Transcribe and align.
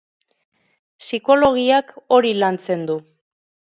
Psikologiak 1.03 1.95
hori 2.19 2.35
lantzen 2.43 2.93
du. 2.93 3.03